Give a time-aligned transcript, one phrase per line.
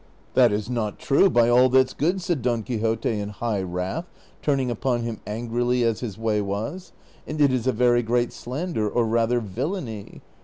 [0.33, 4.09] "That is not true, by all that 's good," said Don Quixote in high wrath,
[4.41, 6.91] turning upon him angrily, as his Avay was;
[7.27, 10.23] ■' and it is a very great slander, or rather villany.